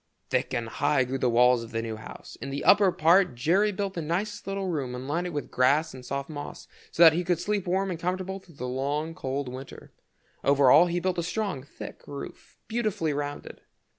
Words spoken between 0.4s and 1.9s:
and high grew the walls of the